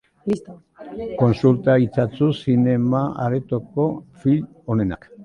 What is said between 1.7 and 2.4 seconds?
itzazu